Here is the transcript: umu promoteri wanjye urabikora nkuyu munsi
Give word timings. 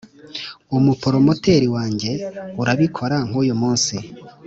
umu 0.77 0.91
promoteri 1.01 1.67
wanjye 1.75 2.11
urabikora 2.61 3.15
nkuyu 3.27 3.55
munsi 3.61 3.95